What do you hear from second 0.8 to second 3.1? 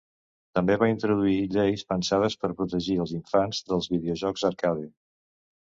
va introduir lleis pensades per protegir